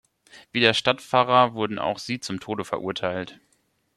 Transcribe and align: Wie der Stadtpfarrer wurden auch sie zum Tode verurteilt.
Wie 0.51 0.59
der 0.61 0.73
Stadtpfarrer 0.73 1.53
wurden 1.53 1.77
auch 1.77 1.99
sie 1.99 2.19
zum 2.19 2.39
Tode 2.39 2.65
verurteilt. 2.65 3.39